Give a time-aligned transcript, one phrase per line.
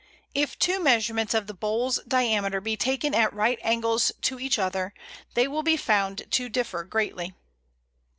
[0.33, 4.95] If two measurements of the bole's diameter be taken at right angles to each other,
[5.35, 7.35] they will be found to differ greatly.